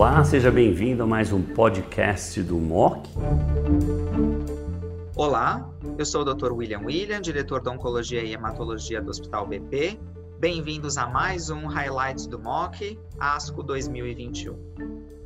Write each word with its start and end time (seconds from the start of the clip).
Olá, 0.00 0.24
seja 0.24 0.50
bem-vindo 0.50 1.02
a 1.02 1.06
mais 1.06 1.30
um 1.30 1.42
podcast 1.42 2.42
do 2.42 2.56
MOC. 2.56 3.06
Olá, 5.14 5.70
eu 5.98 6.06
sou 6.06 6.22
o 6.22 6.24
Dr. 6.24 6.52
William 6.52 6.80
William, 6.86 7.20
diretor 7.20 7.60
da 7.60 7.70
Oncologia 7.70 8.24
e 8.24 8.32
Hematologia 8.32 9.02
do 9.02 9.10
Hospital 9.10 9.46
BP. 9.46 10.00
Bem-vindos 10.38 10.96
a 10.96 11.06
mais 11.06 11.50
um 11.50 11.66
Highlights 11.66 12.26
do 12.26 12.38
MOC, 12.38 12.98
ASCO 13.18 13.62
2021. 13.62 14.56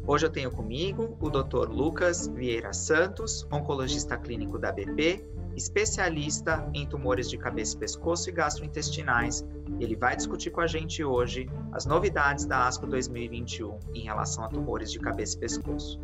Hoje 0.06 0.26
eu 0.26 0.30
tenho 0.30 0.50
comigo 0.50 1.16
o 1.18 1.30
Dr. 1.30 1.66
Lucas 1.70 2.26
Vieira 2.26 2.74
Santos, 2.74 3.48
oncologista 3.50 4.18
clínico 4.18 4.58
da 4.58 4.70
BP, 4.70 5.24
especialista 5.56 6.68
em 6.74 6.86
tumores 6.86 7.30
de 7.30 7.38
cabeça, 7.38 7.78
pescoço 7.78 8.28
e 8.28 8.32
gastrointestinais. 8.32 9.46
Ele 9.80 9.96
vai 9.96 10.14
discutir 10.14 10.50
com 10.50 10.60
a 10.60 10.66
gente 10.66 11.02
hoje 11.02 11.48
as 11.72 11.86
novidades 11.86 12.44
da 12.44 12.68
ASCO 12.68 12.86
2021 12.86 13.78
em 13.94 14.02
relação 14.02 14.44
a 14.44 14.48
tumores 14.48 14.92
de 14.92 14.98
cabeça 14.98 15.38
e 15.38 15.40
pescoço. 15.40 15.98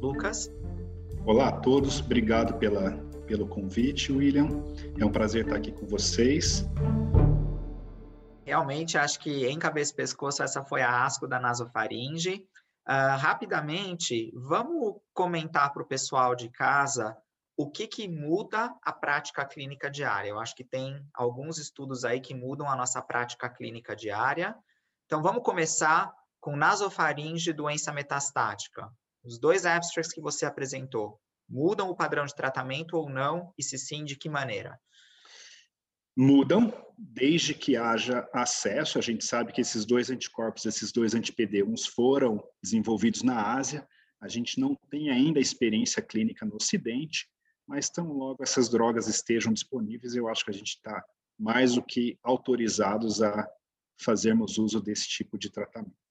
Lucas? 0.00 0.50
Olá 1.26 1.48
a 1.48 1.52
todos, 1.52 2.00
obrigado 2.00 2.54
pela, 2.54 2.92
pelo 3.26 3.46
convite, 3.46 4.10
William. 4.10 4.48
É 4.98 5.04
um 5.04 5.12
prazer 5.12 5.44
estar 5.44 5.56
aqui 5.56 5.72
com 5.72 5.86
vocês. 5.86 6.66
Realmente, 8.46 8.96
acho 8.96 9.20
que 9.20 9.46
em 9.46 9.58
cabeça 9.58 9.92
e 9.92 9.96
pescoço, 9.96 10.42
essa 10.42 10.62
foi 10.62 10.80
a 10.80 11.04
asco 11.04 11.28
da 11.28 11.38
nasofaringe. 11.38 12.46
Uh, 12.88 13.16
rapidamente, 13.16 14.32
vamos 14.34 15.00
comentar 15.14 15.72
para 15.72 15.82
o 15.82 15.86
pessoal 15.86 16.34
de 16.34 16.48
casa 16.50 17.16
o 17.56 17.70
que, 17.70 17.86
que 17.86 18.08
muda 18.08 18.74
a 18.82 18.92
prática 18.92 19.44
clínica 19.44 19.90
diária. 19.90 20.30
Eu 20.30 20.40
acho 20.40 20.54
que 20.54 20.64
tem 20.64 21.00
alguns 21.14 21.58
estudos 21.58 22.04
aí 22.04 22.20
que 22.20 22.34
mudam 22.34 22.68
a 22.68 22.74
nossa 22.74 23.00
prática 23.00 23.48
clínica 23.48 23.94
diária. 23.94 24.56
Então, 25.06 25.22
vamos 25.22 25.44
começar 25.44 26.12
com 26.40 26.56
nasofaringe 26.56 27.52
doença 27.52 27.92
metastática. 27.92 28.90
Os 29.22 29.38
dois 29.38 29.64
abstracts 29.64 30.12
que 30.12 30.20
você 30.20 30.44
apresentou 30.44 31.20
mudam 31.48 31.88
o 31.88 31.94
padrão 31.94 32.24
de 32.24 32.34
tratamento 32.34 32.96
ou 32.96 33.08
não? 33.08 33.52
E 33.56 33.62
se 33.62 33.78
sim, 33.78 34.04
de 34.04 34.16
que 34.16 34.28
maneira? 34.28 34.80
Mudam 36.16 36.72
desde 36.98 37.54
que 37.54 37.76
haja 37.76 38.28
acesso. 38.32 38.98
A 38.98 39.02
gente 39.02 39.24
sabe 39.24 39.52
que 39.52 39.60
esses 39.60 39.84
dois 39.84 40.10
anticorpos, 40.10 40.66
esses 40.66 40.92
dois 40.92 41.14
anti-PD1s 41.14 41.88
foram 41.88 42.42
desenvolvidos 42.62 43.22
na 43.22 43.54
Ásia. 43.54 43.86
A 44.20 44.28
gente 44.28 44.60
não 44.60 44.76
tem 44.90 45.10
ainda 45.10 45.40
experiência 45.40 46.02
clínica 46.02 46.46
no 46.46 46.56
Ocidente, 46.56 47.28
mas 47.66 47.90
tão 47.90 48.12
logo 48.12 48.42
essas 48.42 48.68
drogas 48.68 49.08
estejam 49.08 49.52
disponíveis, 49.52 50.14
eu 50.14 50.28
acho 50.28 50.44
que 50.44 50.50
a 50.50 50.54
gente 50.54 50.76
está 50.76 51.02
mais 51.38 51.74
do 51.74 51.82
que 51.82 52.18
autorizados 52.22 53.22
a 53.22 53.48
fazermos 54.00 54.58
uso 54.58 54.80
desse 54.80 55.08
tipo 55.08 55.38
de 55.38 55.50
tratamento. 55.50 56.01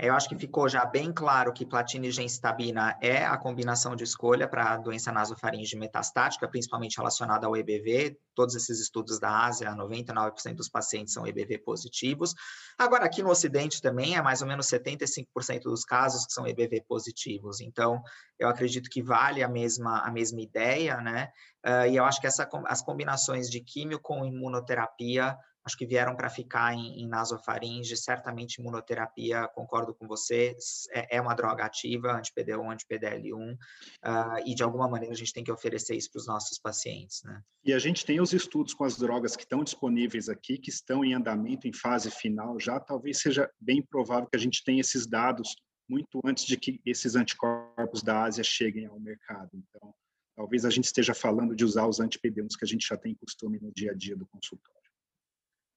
Eu 0.00 0.14
acho 0.14 0.28
que 0.28 0.38
ficou 0.38 0.68
já 0.68 0.84
bem 0.84 1.12
claro 1.12 1.52
que 1.52 1.66
platina 1.66 2.06
e 2.06 2.12
gemcitabina 2.12 2.96
é 3.02 3.24
a 3.24 3.36
combinação 3.36 3.96
de 3.96 4.04
escolha 4.04 4.46
para 4.46 4.72
a 4.72 4.76
doença 4.76 5.10
nasofaringe 5.10 5.76
metastática, 5.76 6.46
principalmente 6.46 6.96
relacionada 6.96 7.48
ao 7.48 7.56
EBV. 7.56 8.16
Todos 8.32 8.54
esses 8.54 8.78
estudos 8.78 9.18
da 9.18 9.44
Ásia, 9.44 9.74
99% 9.74 10.54
dos 10.54 10.68
pacientes 10.68 11.12
são 11.12 11.26
EBV 11.26 11.58
positivos. 11.58 12.32
Agora, 12.78 13.06
aqui 13.06 13.24
no 13.24 13.30
Ocidente 13.30 13.82
também 13.82 14.16
é 14.16 14.22
mais 14.22 14.40
ou 14.40 14.46
menos 14.46 14.68
75% 14.68 15.62
dos 15.64 15.84
casos 15.84 16.24
que 16.24 16.32
são 16.32 16.46
EBV 16.46 16.84
positivos. 16.86 17.60
Então, 17.60 18.00
eu 18.38 18.48
acredito 18.48 18.88
que 18.88 19.02
vale 19.02 19.42
a 19.42 19.48
mesma, 19.48 20.02
a 20.02 20.12
mesma 20.12 20.40
ideia, 20.40 21.00
né? 21.00 21.32
Uh, 21.66 21.90
e 21.90 21.96
eu 21.96 22.04
acho 22.04 22.20
que 22.20 22.26
essa, 22.28 22.48
as 22.66 22.80
combinações 22.80 23.50
de 23.50 23.60
químio 23.60 23.98
com 23.98 24.24
imunoterapia 24.24 25.36
acho 25.68 25.76
que 25.76 25.86
vieram 25.86 26.16
para 26.16 26.30
ficar 26.30 26.74
em, 26.74 27.02
em, 27.02 27.06
nasofaringe, 27.06 27.94
certamente 27.96 28.56
imunoterapia, 28.56 29.46
concordo 29.54 29.94
com 29.94 30.06
você, 30.06 30.56
é, 30.90 31.18
é 31.18 31.20
uma 31.20 31.34
droga 31.34 31.64
ativa, 31.64 32.12
anti-PD1, 32.12 32.72
anti-PDL1, 32.72 33.52
uh, 33.52 33.58
ah, 34.02 34.36
e 34.46 34.54
de 34.54 34.62
alguma 34.62 34.88
maneira 34.88 35.14
a 35.14 35.16
gente 35.16 35.32
tem 35.32 35.44
que 35.44 35.52
oferecer 35.52 35.94
isso 35.94 36.10
para 36.10 36.20
os 36.20 36.26
nossos 36.26 36.58
pacientes, 36.58 37.22
né? 37.22 37.42
E 37.62 37.74
a 37.74 37.78
gente 37.78 38.04
tem 38.04 38.20
os 38.20 38.32
estudos 38.32 38.72
com 38.72 38.84
as 38.84 38.96
drogas 38.96 39.36
que 39.36 39.42
estão 39.42 39.62
disponíveis 39.62 40.28
aqui, 40.28 40.56
que 40.56 40.70
estão 40.70 41.04
em 41.04 41.12
andamento, 41.12 41.68
em 41.68 41.72
fase 41.72 42.10
final 42.10 42.58
já, 42.58 42.80
talvez 42.80 43.18
seja 43.18 43.50
bem 43.60 43.82
provável 43.82 44.28
que 44.28 44.36
a 44.36 44.40
gente 44.40 44.64
tenha 44.64 44.80
esses 44.80 45.06
dados 45.06 45.54
muito 45.88 46.20
antes 46.24 46.44
de 46.44 46.56
que 46.56 46.80
esses 46.84 47.14
anticorpos 47.14 48.02
da 48.02 48.22
Ásia 48.24 48.44
cheguem 48.44 48.86
ao 48.86 48.98
mercado. 48.98 49.50
Então, 49.54 49.94
talvez 50.36 50.64
a 50.64 50.70
gente 50.70 50.84
esteja 50.84 51.14
falando 51.14 51.56
de 51.56 51.64
usar 51.64 51.86
os 51.86 51.98
anti-PD1s 51.98 52.56
que 52.58 52.64
a 52.64 52.68
gente 52.68 52.86
já 52.86 52.96
tem 52.96 53.14
costume 53.14 53.58
no 53.60 53.72
dia 53.72 53.92
a 53.92 53.94
dia 53.94 54.16
do 54.16 54.26
consultório. 54.26 54.87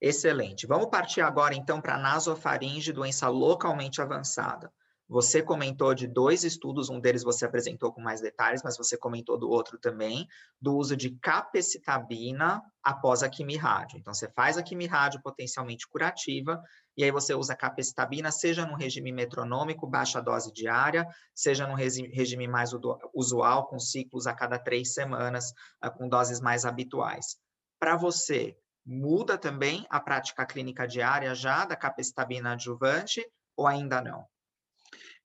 Excelente. 0.02 0.66
Vamos 0.66 0.90
partir 0.90 1.22
agora, 1.22 1.54
então, 1.54 1.80
para 1.80 1.98
nasofaringe, 1.98 2.92
doença 2.92 3.30
localmente 3.30 4.02
avançada. 4.02 4.74
Você 5.08 5.44
comentou 5.44 5.94
de 5.94 6.08
dois 6.08 6.44
estudos, 6.44 6.90
um 6.90 7.00
deles 7.00 7.22
você 7.22 7.46
apresentou 7.46 7.94
com 7.94 8.02
mais 8.02 8.22
detalhes, 8.22 8.64
mas 8.64 8.78
você 8.78 8.98
comentou 8.98 9.38
do 9.38 9.50
outro 9.50 9.78
também, 9.78 10.26
do 10.60 10.76
uso 10.76 10.96
de 10.96 11.12
capecitabina 11.20 12.64
após 12.82 13.22
a 13.22 13.30
quimirádio. 13.30 14.00
Então, 14.00 14.14
você 14.14 14.32
faz 14.32 14.58
a 14.58 14.64
quimirádio 14.64 15.22
potencialmente 15.22 15.86
curativa, 15.88 16.60
e 16.98 17.04
aí 17.04 17.12
você 17.12 17.36
usa 17.36 17.56
capecitabina, 17.56 18.32
seja 18.32 18.66
no 18.66 18.76
regime 18.76 19.12
metronômico, 19.12 19.86
baixa 19.86 20.22
dose 20.22 20.52
diária, 20.52 21.06
seja 21.36 21.68
no 21.68 21.76
regime 21.76 22.48
mais 22.48 22.72
usual, 23.14 23.68
com 23.68 23.78
ciclos 23.78 24.26
a 24.26 24.34
cada 24.34 24.58
três 24.58 24.94
semanas, 24.94 25.54
ah, 25.80 25.92
com 25.92 26.08
doses 26.08 26.40
mais 26.40 26.66
habituais. 26.66 27.38
Para 27.80 27.98
você, 27.98 28.56
muda 28.86 29.38
também 29.38 29.86
a 29.90 30.00
prática 30.00 30.46
clínica 30.46 30.88
diária 30.88 31.34
já 31.36 31.66
da 31.66 31.76
capecitabina 31.76 32.54
adjuvante 32.54 33.26
ou 33.56 33.68
ainda 33.68 34.02
não? 34.02 34.26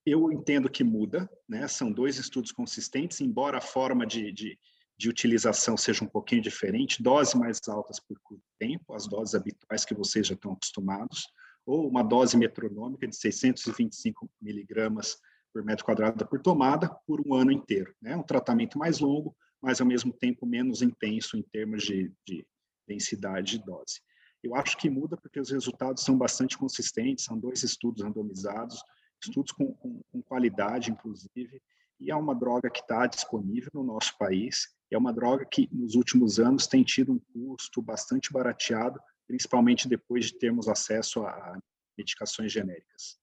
Eu 0.05 0.31
entendo 0.31 0.69
que 0.69 0.83
muda, 0.83 1.29
né? 1.47 1.67
São 1.67 1.91
dois 1.91 2.17
estudos 2.17 2.51
consistentes, 2.51 3.19
embora 3.19 3.57
a 3.57 3.61
forma 3.61 4.05
de, 4.05 4.31
de, 4.31 4.57
de 4.97 5.09
utilização 5.09 5.75
seja 5.75 6.03
um 6.03 6.07
pouquinho 6.07 6.41
diferente, 6.41 7.03
doses 7.03 7.33
mais 7.33 7.59
altas 7.67 7.99
por 7.99 8.17
curto 8.23 8.43
tempo, 8.57 8.93
as 8.93 9.05
doses 9.05 9.35
habituais 9.35 9.83
que 9.83 9.93
vocês 9.93 10.27
já 10.27 10.33
estão 10.33 10.53
acostumados, 10.53 11.27
ou 11.65 11.89
uma 11.89 12.03
dose 12.03 12.37
metronômica 12.37 13.05
de 13.05 13.15
625 13.15 14.29
miligramas 14.41 15.19
por 15.51 15.63
metro 15.63 15.83
quadrado 15.83 16.25
por 16.25 16.39
tomada 16.39 16.89
por 17.05 17.21
um 17.27 17.33
ano 17.33 17.51
inteiro. 17.51 17.93
Né? 18.01 18.15
Um 18.15 18.23
tratamento 18.23 18.77
mais 18.77 18.99
longo, 18.99 19.35
mas 19.61 19.81
ao 19.81 19.87
mesmo 19.87 20.13
tempo 20.13 20.45
menos 20.45 20.81
intenso 20.81 21.35
em 21.35 21.41
termos 21.41 21.83
de, 21.83 22.11
de 22.25 22.47
densidade 22.87 23.57
de 23.57 23.65
dose. 23.65 24.01
Eu 24.43 24.55
acho 24.55 24.77
que 24.77 24.89
muda 24.89 25.17
porque 25.17 25.39
os 25.39 25.49
resultados 25.49 26.03
são 26.03 26.17
bastante 26.17 26.57
consistentes, 26.57 27.25
são 27.25 27.37
dois 27.37 27.63
estudos 27.63 28.03
randomizados, 28.03 28.81
estudos 29.21 29.51
com, 29.51 29.73
com, 29.73 30.01
com 30.11 30.21
qualidade, 30.21 30.91
inclusive, 30.91 31.61
e 31.99 32.11
é 32.11 32.15
uma 32.15 32.35
droga 32.35 32.69
que 32.69 32.81
está 32.81 33.07
disponível 33.07 33.71
no 33.73 33.83
nosso 33.83 34.17
país, 34.17 34.67
é 34.91 34.97
uma 34.97 35.11
droga 35.11 35.45
que 35.45 35.67
nos 35.71 35.95
últimos 35.95 36.39
anos 36.39 36.67
tem 36.67 36.83
tido 36.83 37.11
um 37.11 37.19
custo 37.19 37.81
bastante 37.81 38.31
barateado, 38.31 38.99
principalmente 39.27 39.87
depois 39.87 40.25
de 40.25 40.37
termos 40.37 40.67
acesso 40.67 41.23
a 41.23 41.59
medicações 41.97 42.51
genéricas. 42.51 43.17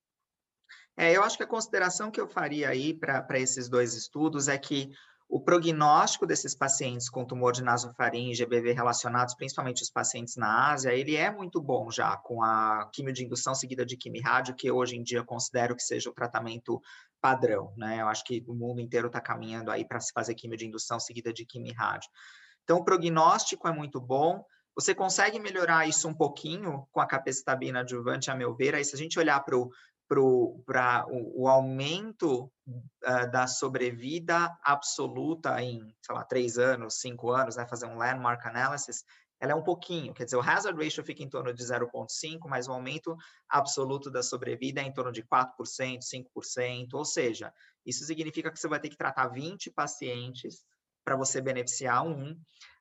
É, 0.97 1.17
eu 1.17 1.23
acho 1.23 1.37
que 1.37 1.43
a 1.43 1.49
consideração 1.49 2.11
que 2.11 2.21
eu 2.21 2.29
faria 2.29 2.69
aí 2.69 2.95
para 2.95 3.39
esses 3.39 3.69
dois 3.69 3.95
estudos 3.95 4.49
é 4.49 4.59
que 4.59 4.93
o 5.29 5.41
prognóstico 5.41 6.27
desses 6.27 6.55
pacientes 6.55 7.09
com 7.09 7.25
tumor 7.25 7.53
de 7.53 7.63
nasofaringe 7.63 8.43
EBV 8.43 8.73
relacionados, 8.73 9.35
principalmente 9.35 9.83
os 9.83 9.91
pacientes 9.91 10.37
na 10.37 10.71
Ásia, 10.71 10.93
ele 10.93 11.17
é 11.17 11.31
muito 11.31 11.61
bom 11.61 11.91
já 11.91 12.17
com 12.17 12.43
a 12.43 12.89
quimio 12.93 13.13
de 13.13 13.25
indução 13.25 13.55
seguida 13.55 13.85
de 13.85 13.97
quimirádio, 13.97 14.55
que 14.55 14.71
hoje 14.71 14.97
em 14.97 15.03
dia 15.03 15.25
considero 15.25 15.75
que 15.75 15.83
seja 15.83 16.11
o 16.11 16.15
tratamento 16.15 16.81
padrão, 17.21 17.73
né? 17.77 18.03
Eu 18.03 18.09
acho 18.09 18.23
que 18.23 18.45
o 18.47 18.55
mundo 18.55 18.81
inteiro 18.81 19.07
está 19.07 19.21
caminhando 19.21 19.71
aí 19.71 19.85
para 19.85 19.99
se 19.99 20.13
fazer 20.13 20.35
quimio 20.35 20.59
de 20.59 20.67
indução 20.67 21.01
seguida 21.01 21.33
de 21.33 21.45
quimirádio. 21.47 22.11
Então, 22.63 22.79
o 22.79 22.85
prognóstico 22.85 23.67
é 23.67 23.73
muito 23.73 24.01
bom. 24.01 24.45
Você 24.75 24.95
consegue 24.95 25.39
melhorar 25.39 25.89
isso 25.89 26.09
um 26.09 26.15
pouquinho 26.15 26.87
com 26.91 27.01
a 27.01 27.07
capecitabina 27.07 27.81
adjuvante, 27.81 28.31
a 28.31 28.35
meu 28.35 28.55
ver. 28.55 28.75
Aí, 28.75 28.85
se 28.85 28.95
a 28.95 28.99
gente 28.99 29.19
olhar 29.19 29.41
para 29.41 29.57
o 29.57 29.71
para 30.09 30.21
o, 30.21 30.63
o, 31.35 31.49
aumento 31.49 32.51
uh, 32.67 33.31
da 33.31 33.47
sobrevida 33.47 34.57
absoluta 34.63 35.61
em, 35.63 35.95
sei 36.03 36.15
lá, 36.15 36.25
três 36.25 36.59
anos, 36.59 37.01
cinco 37.01 37.31
anos, 37.31 37.57
né, 37.57 37.67
fazer 37.67 37.87
um 37.87 37.97
landmark 37.97 38.45
analysis, 38.47 39.05
ela 39.41 39.53
é 39.53 39.55
um 39.55 39.63
pouquinho, 39.63 40.15
quer 40.15 40.25
dizer, 40.25 40.37
o 40.37 40.43
hazard 40.43 40.83
ratio 40.83 41.05
fica 41.05 41.23
em 41.23 41.29
torno 41.29 41.53
de 41.53 41.63
0,5, 41.63 42.49
mas 42.49 42.69
o 42.69 42.73
aumento 42.73 43.17
absoluto 43.49 44.11
da 44.11 44.23
sobrevida 44.23 44.81
é 44.81 44.85
em 44.85 44.93
torno 44.93 45.13
de 45.13 45.23
4%, 45.23 45.99
5%, 46.01 46.89
ou 46.95 47.05
seja, 47.05 47.53
isso 47.85 48.05
significa 48.05 48.51
que 48.51 48.59
você 48.59 48.69
vai 48.69 48.81
ter 48.81 48.89
que 48.89 48.97
tratar 48.97 49.29
20 49.29 49.71
pacientes 49.71 50.65
para 51.05 51.17
você 51.17 51.41
beneficiar 51.41 52.05
um, 52.07 52.37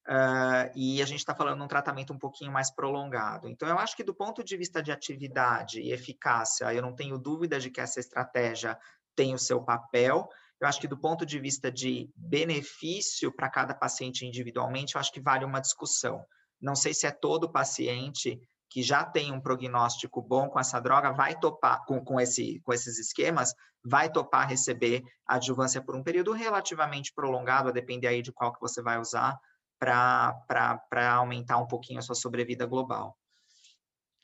Uh, 0.06 0.68
e 0.76 1.02
a 1.02 1.06
gente 1.06 1.20
está 1.20 1.34
falando 1.34 1.60
de 1.60 1.64
um 1.64 1.68
tratamento 1.68 2.12
um 2.12 2.20
pouquinho 2.20 2.52
mais 2.52 2.70
prolongado. 2.70 3.48
Então, 3.48 3.70
eu 3.70 3.80
acho 3.80 3.96
que 3.96 4.04
do 4.04 4.14
ponto 4.14 4.44
de 4.44 4.58
vista 4.58 4.84
de 4.84 4.92
atividade 4.92 5.80
e 5.80 5.94
eficácia, 5.94 6.74
eu 6.74 6.82
não 6.82 6.94
tenho 6.94 7.18
dúvida 7.18 7.58
de 7.58 7.70
que 7.70 7.80
essa 7.80 8.02
estratégia 8.02 8.78
tem 9.16 9.34
o 9.34 9.40
seu 9.40 9.64
papel. 9.64 10.28
Eu 10.60 10.68
acho 10.68 10.80
que 10.80 10.88
do 10.90 11.00
ponto 11.00 11.26
de 11.26 11.40
vista 11.40 11.72
de 11.72 12.10
benefício 12.16 13.32
para 13.32 13.50
cada 13.50 13.74
paciente 13.74 14.26
individualmente, 14.26 14.96
eu 14.96 15.00
acho 15.00 15.12
que 15.12 15.22
vale 15.22 15.46
uma 15.46 15.62
discussão. 15.62 16.26
Não 16.62 16.76
sei 16.76 16.94
se 16.94 17.08
é 17.08 17.12
todo 17.12 17.52
paciente 17.52 18.40
que 18.74 18.82
já 18.82 19.06
tem 19.06 19.32
um 19.32 19.40
prognóstico 19.40 20.20
bom 20.20 20.50
com 20.50 20.60
essa 20.60 20.80
droga 20.80 21.12
vai 21.12 21.40
topar, 21.40 21.86
com, 21.86 22.04
com, 22.04 22.20
esse, 22.20 22.60
com 22.62 22.74
esses 22.74 22.98
esquemas, 22.98 23.54
vai 23.86 24.12
topar 24.12 24.50
receber 24.50 25.04
adjuvância 25.28 25.80
por 25.80 25.96
um 25.96 26.02
período 26.02 26.32
relativamente 26.32 27.14
prolongado, 27.14 27.70
a 27.70 27.72
depender 27.72 28.08
aí 28.08 28.24
de 28.24 28.32
qual 28.32 28.52
que 28.52 28.60
você 28.60 28.82
vai 28.82 29.00
usar, 29.00 29.38
para 29.78 31.14
aumentar 31.14 31.60
um 31.60 31.68
pouquinho 31.68 32.00
a 32.00 32.02
sua 32.02 32.16
sobrevida 32.16 32.66
global. 32.66 33.16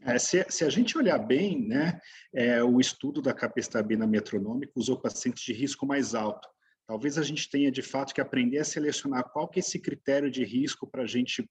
É, 0.01 0.17
se, 0.17 0.43
se, 0.49 0.63
a 0.63 0.69
gente 0.71 0.97
olhar 0.97 1.19
bem, 1.19 1.67
né, 1.67 2.01
é, 2.33 2.63
o 2.63 2.79
estudo 2.79 3.21
da 3.21 3.35
capestabina 3.35 4.07
metronômica 4.07 4.71
usou 4.75 4.97
pacientes 4.99 5.43
de 5.43 5.53
risco 5.53 5.85
mais 5.85 6.15
alto. 6.15 6.49
Talvez 6.87 7.19
a 7.19 7.23
gente 7.23 7.47
tenha, 7.47 7.71
de 7.71 7.83
fato, 7.83 8.15
que 8.15 8.21
aprender 8.21 8.57
a 8.57 8.65
selecionar 8.65 9.29
qual 9.29 9.47
que 9.47 9.59
é 9.59 9.61
esse 9.61 9.77
critério 9.77 10.31
de 10.31 10.43
risco 10.43 10.87
para 10.87 11.03
a 11.03 11.07
gente 11.07 11.47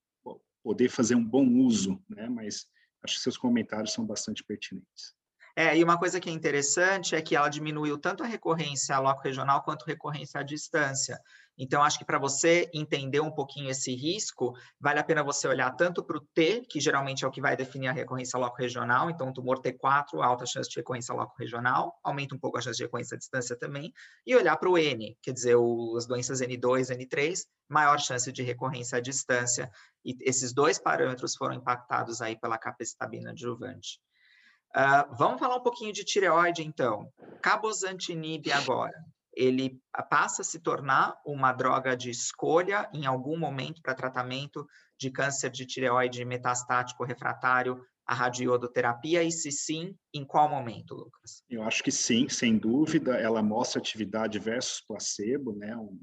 poder 0.65 0.89
fazer 0.89 1.15
um 1.15 1.25
bom 1.25 1.47
uso, 1.47 2.03
né? 2.09 2.29
mas 2.29 2.67
acho 3.03 3.17
que 3.17 3.23
seus 3.23 3.37
comentários 3.37 3.93
são 3.93 4.05
bastante 4.05 4.45
pertinentes. 4.45 5.18
É, 5.61 5.77
e 5.77 5.83
uma 5.83 5.99
coisa 5.99 6.21
que 6.21 6.31
é 6.31 6.33
interessante 6.33 7.17
é 7.17 7.21
que 7.21 7.35
ela 7.35 7.49
diminuiu 7.49 7.99
tanto 7.99 8.23
a 8.23 8.27
recorrência 8.29 8.95
a 8.95 9.01
loco 9.01 9.23
regional 9.23 9.61
quanto 9.65 9.83
a 9.83 9.87
recorrência 9.87 10.39
à 10.39 10.45
distância. 10.45 11.21
Então, 11.59 11.83
acho 11.83 11.99
que 11.99 12.05
para 12.05 12.17
você 12.17 12.71
entender 12.73 13.19
um 13.19 13.33
pouquinho 13.33 13.69
esse 13.69 13.93
risco, 13.93 14.57
vale 14.81 15.01
a 15.01 15.03
pena 15.03 15.25
você 15.25 15.49
olhar 15.49 15.73
tanto 15.73 16.05
para 16.05 16.17
o 16.17 16.21
T, 16.33 16.65
que 16.71 16.79
geralmente 16.79 17.25
é 17.25 17.27
o 17.27 17.31
que 17.33 17.41
vai 17.41 17.57
definir 17.57 17.89
a 17.89 17.93
recorrência 17.93 18.39
loco 18.39 18.57
regional, 18.57 19.11
então, 19.11 19.33
tumor 19.33 19.61
T4, 19.61 20.23
alta 20.23 20.47
chance 20.47 20.71
de 20.71 20.77
recorrência 20.77 21.13
loco 21.13 21.35
regional, 21.37 21.99
aumenta 22.05 22.37
um 22.37 22.39
pouco 22.39 22.57
a 22.57 22.61
chance 22.61 22.77
de 22.77 22.85
recorrência 22.85 23.17
à 23.17 23.19
distância 23.19 23.59
também, 23.59 23.93
e 24.25 24.37
olhar 24.37 24.57
para 24.59 24.71
o 24.71 24.79
N, 24.79 25.19
quer 25.21 25.33
dizer, 25.33 25.57
o, 25.57 25.97
as 25.97 26.07
doenças 26.07 26.41
N2, 26.41 26.97
N3, 26.97 27.41
maior 27.69 27.99
chance 27.99 28.31
de 28.31 28.45
recorrência 28.45 28.99
à 28.99 29.01
distância, 29.01 29.69
e 30.05 30.17
esses 30.21 30.55
dois 30.55 30.79
parâmetros 30.79 31.35
foram 31.35 31.57
impactados 31.57 32.23
aí 32.23 32.39
pela 32.39 32.59
capecitabina 32.59 33.33
adjuvante. 33.33 33.99
Uh, 34.77 35.17
vamos 35.17 35.41
falar 35.41 35.57
um 35.57 35.63
pouquinho 35.63 35.93
de 35.93 36.05
tireoide, 36.05 36.63
então. 36.63 37.11
Cabozantinib 37.43 38.51
agora. 38.53 38.95
Ele 39.35 39.81
passa 40.11 40.43
a 40.43 40.45
se 40.45 40.59
tornar 40.61 41.17
uma 41.25 41.53
droga 41.53 41.97
de 41.97 42.11
escolha 42.11 42.89
em 42.93 43.07
algum 43.07 43.39
momento 43.39 43.81
para 43.81 43.95
tratamento 43.95 44.67
de 44.99 45.11
câncer 45.11 45.51
de 45.51 45.65
tireoide 45.65 46.25
metastático 46.25 47.05
refratário 47.05 47.81
à 48.05 48.15
radiodoterapia? 48.15 49.23
E 49.23 49.31
se 49.31 49.53
sim, 49.53 49.95
em 50.13 50.25
qual 50.25 50.49
momento, 50.49 50.95
Lucas? 50.95 51.45
Eu 51.49 51.63
acho 51.63 51.83
que 51.85 51.93
sim, 51.93 52.29
sem 52.29 52.59
dúvida. 52.59 53.17
Ela 53.17 53.43
mostra 53.43 53.79
atividade 53.79 54.39
versus 54.39 54.81
placebo, 54.81 55.53
né? 55.55 55.77
um, 55.77 55.97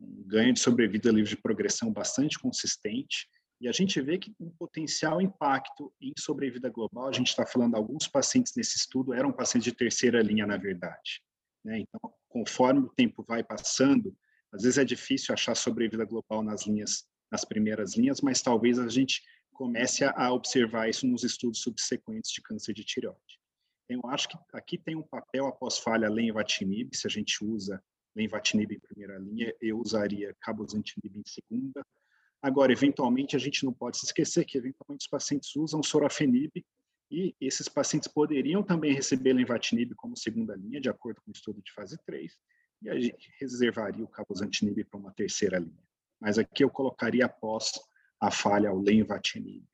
um 0.00 0.24
ganho 0.26 0.52
de 0.52 0.60
sobrevida 0.60 1.10
livre 1.10 1.30
de 1.30 1.40
progressão 1.40 1.90
bastante 1.90 2.38
consistente. 2.38 3.26
E 3.60 3.66
a 3.66 3.72
gente 3.72 4.00
vê 4.00 4.18
que 4.18 4.34
um 4.38 4.50
potencial 4.50 5.20
impacto 5.20 5.92
em 6.00 6.12
sobrevida 6.16 6.70
global, 6.70 7.08
a 7.08 7.12
gente 7.12 7.28
está 7.28 7.44
falando, 7.44 7.74
alguns 7.74 8.06
pacientes 8.06 8.54
nesse 8.56 8.76
estudo 8.76 9.12
eram 9.12 9.32
pacientes 9.32 9.64
de 9.64 9.76
terceira 9.76 10.22
linha, 10.22 10.46
na 10.46 10.56
verdade. 10.56 11.22
Né? 11.64 11.80
Então, 11.80 12.14
conforme 12.28 12.80
o 12.80 12.88
tempo 12.88 13.24
vai 13.26 13.42
passando, 13.42 14.16
às 14.52 14.62
vezes 14.62 14.78
é 14.78 14.84
difícil 14.84 15.34
achar 15.34 15.56
sobrevida 15.56 16.04
global 16.04 16.42
nas 16.42 16.66
linhas, 16.66 17.06
nas 17.30 17.44
primeiras 17.44 17.96
linhas, 17.96 18.20
mas 18.20 18.40
talvez 18.40 18.78
a 18.78 18.88
gente 18.88 19.22
comece 19.52 20.04
a 20.04 20.32
observar 20.32 20.88
isso 20.88 21.04
nos 21.06 21.24
estudos 21.24 21.60
subsequentes 21.60 22.30
de 22.30 22.40
câncer 22.40 22.72
de 22.72 22.84
tireoide. 22.84 23.40
Eu 23.88 24.00
acho 24.06 24.28
que 24.28 24.38
aqui 24.52 24.78
tem 24.78 24.94
um 24.94 25.02
papel 25.02 25.46
após 25.46 25.78
falha 25.78 26.08
lenvatinib, 26.08 26.94
se 26.94 27.06
a 27.08 27.10
gente 27.10 27.44
usa 27.44 27.82
lenvatinib 28.14 28.72
em 28.72 28.78
primeira 28.78 29.18
linha, 29.18 29.52
eu 29.60 29.78
usaria 29.78 30.36
cabozantinib 30.40 31.16
em 31.16 31.24
segunda, 31.26 31.84
Agora, 32.40 32.72
eventualmente, 32.72 33.34
a 33.34 33.38
gente 33.38 33.64
não 33.64 33.72
pode 33.72 33.98
se 33.98 34.06
esquecer 34.06 34.44
que, 34.44 34.56
eventualmente, 34.56 35.02
os 35.02 35.08
pacientes 35.08 35.54
usam 35.56 35.82
sorafenib 35.82 36.64
e 37.10 37.34
esses 37.40 37.68
pacientes 37.68 38.08
poderiam 38.08 38.62
também 38.62 38.92
receber 38.92 39.32
lenvatinib 39.32 39.94
como 39.96 40.16
segunda 40.16 40.54
linha, 40.54 40.80
de 40.80 40.88
acordo 40.88 41.20
com 41.22 41.30
o 41.30 41.34
estudo 41.34 41.60
de 41.62 41.72
fase 41.72 41.98
3, 42.04 42.32
e 42.82 42.90
a 42.90 43.00
gente 43.00 43.32
reservaria 43.40 44.04
o 44.04 44.08
cabozantinib 44.08 44.84
para 44.84 45.00
uma 45.00 45.12
terceira 45.12 45.58
linha. 45.58 45.82
Mas 46.20 46.38
aqui 46.38 46.62
eu 46.62 46.70
colocaria 46.70 47.26
após 47.26 47.72
a 48.20 48.30
falha 48.30 48.72
o 48.72 48.80
lenvatinib. 48.80 49.64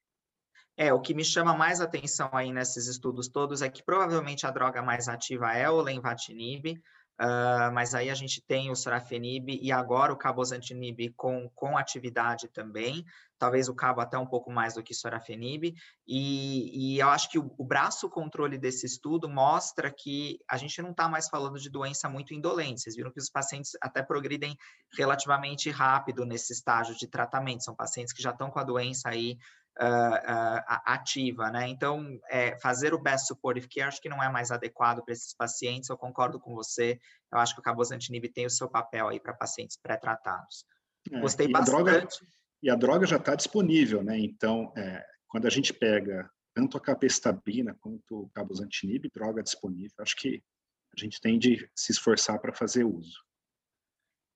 É, 0.77 0.93
o 0.93 1.01
que 1.01 1.15
me 1.15 1.25
chama 1.25 1.57
mais 1.57 1.81
atenção 1.81 2.31
aí 2.33 2.53
nesses 2.53 2.87
estudos 2.89 3.29
todos 3.29 3.63
é 3.63 3.69
que 3.69 3.83
provavelmente 3.83 4.47
a 4.47 4.51
droga 4.51 4.83
mais 4.83 5.09
ativa 5.09 5.53
é 5.53 5.69
o 5.71 5.81
lenvatinib, 5.81 6.83
Uh, 7.21 7.71
mas 7.73 7.95
aí 7.95 8.11
a 8.11 8.15
gente 8.15 8.43
tem 8.43 8.73
o 8.73 8.75
sorafenib 8.75 9.49
e 9.49 9.71
agora 9.71 10.13
o 10.13 10.17
cabozantinib 10.17 11.15
com, 11.17 11.49
com 11.55 11.79
atividade 11.79 12.49
também, 12.49 13.05
talvez 13.39 13.69
o 13.69 13.75
cabo 13.75 14.01
até 14.01 14.19
um 14.19 14.27
pouco 14.27 14.51
mais 14.51 14.75
do 14.75 14.83
que 14.83 14.93
sorafenib, 14.93 15.73
e, 16.09 16.95
e 16.97 16.99
eu 16.99 17.09
acho 17.09 17.31
que 17.31 17.39
o, 17.39 17.55
o, 17.57 17.65
braço 17.65 18.11
controle 18.11 18.59
desse 18.59 18.85
estudo 18.85 19.29
mostra 19.29 19.93
que 19.93 20.41
a 20.51 20.57
gente 20.57 20.83
não 20.83 20.91
está 20.91 21.09
mais 21.09 21.29
falando 21.29 21.61
de 21.61 21.71
doença 21.71 22.09
muito 22.09 22.35
indolente, 22.35 22.81
vocês 22.81 22.97
viram 22.97 23.13
que 23.13 23.21
os 23.21 23.31
pacientes 23.31 23.77
até 23.81 24.03
progridem 24.03 24.57
relativamente 24.97 25.71
rápido 25.71 26.25
nesse 26.25 26.53
estágio 26.53 26.97
de 26.97 27.07
tratamento, 27.07 27.63
são 27.63 27.77
pacientes 27.77 28.13
que 28.13 28.23
já 28.23 28.31
estão 28.31 28.51
com 28.51 28.59
a 28.59 28.65
doença 28.65 29.09
aí 29.09 29.39
uh, 29.81 29.85
uh, 29.85 30.81
ativa, 30.85 31.51
né? 31.51 31.69
Então, 31.69 32.19
é, 32.31 32.59
fazer 32.59 32.95
o 32.95 32.99
best 32.99 33.27
supportive 33.27 33.69
care 33.69 33.89
acho 33.89 34.01
que 34.01 34.09
não 34.09 34.23
é 34.23 34.31
mais 34.31 34.51
adequado 34.51 35.03
para 35.05 35.13
esses 35.13 35.35
pacientes, 35.35 35.89
eu 35.89 35.97
concordo 35.97 36.41
com 36.41 36.55
você, 36.55 36.99
eu 37.33 37.39
acho 37.39 37.55
que 37.55 37.61
o 37.61 37.63
cabozantinib 37.63 38.29
tem 38.33 38.47
o 38.47 38.51
seu 38.51 38.69
papel 38.69 39.09
aí 39.09 39.21
para 39.21 39.35
pacientes 39.35 39.77
pré-tratados. 39.77 40.65
É, 41.13 41.21
Gostei 41.21 41.47
e 41.47 41.53
bastante. 41.53 41.75
A 41.75 41.83
droga, 41.83 42.09
e 42.63 42.71
a 42.71 42.77
droga 42.77 43.07
já 43.07 43.17
está 43.17 43.35
disponível, 43.35 44.03
né? 44.03 44.19
Então, 44.19 44.73
é, 44.77 45.05
quando 45.29 45.47
a 45.47 45.51
gente 45.51 45.73
pega 45.73 46.31
tanto 46.55 46.77
a 46.77 46.81
capestabina 46.81 47.77
quanto 47.81 48.23
o 48.23 48.31
cabozantinib, 48.31 49.11
droga 49.13 49.43
disponível, 49.43 49.97
acho 49.99 50.17
que 50.17 50.43
a 50.97 51.01
gente 51.01 51.21
tem 51.21 51.39
de 51.39 51.69
se 51.75 51.91
esforçar 51.91 52.39
para 52.39 52.55
fazer 52.55 52.85
uso. 52.85 53.19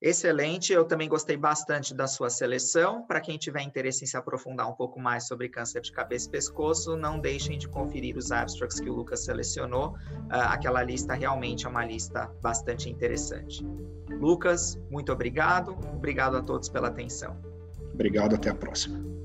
Excelente, 0.01 0.73
eu 0.73 0.85
também 0.85 1.09
gostei 1.09 1.37
bastante 1.37 1.93
da 1.93 2.07
sua 2.07 2.31
seleção. 2.31 3.03
Para 3.03 3.21
quem 3.21 3.37
tiver 3.37 3.63
interesse 3.63 4.05
em 4.05 4.07
se 4.07 4.17
aprofundar 4.17 4.71
um 4.71 4.75
pouco 4.75 5.01
mais 5.01 5.27
sobre 5.27 5.49
câncer 5.49 5.81
de 5.81 5.91
cabeça 5.91 6.29
e 6.29 6.31
pescoço, 6.31 6.97
não 6.97 7.19
deixem 7.19 7.59
de 7.59 7.69
conferir 7.69 8.17
os 8.17 8.31
abstracts 8.31 8.79
que 8.79 8.89
o 8.89 8.95
Lucas 8.95 9.25
selecionou. 9.25 9.89
Uh, 9.91 10.49
aquela 10.51 10.85
lista 10.85 11.15
realmente 11.15 11.67
é 11.67 11.69
uma 11.69 11.85
lista 11.85 12.31
bastante 12.41 12.89
interessante. 12.89 13.67
Lucas, 14.09 14.79
muito 14.89 15.13
obrigado. 15.13 15.77
Obrigado 15.93 16.37
a 16.37 16.43
todos 16.43 16.69
pela 16.69 16.89
atenção. 16.89 17.37
Obrigado, 17.93 18.37
até 18.37 18.51
a 18.51 18.55
próxima. 18.55 19.18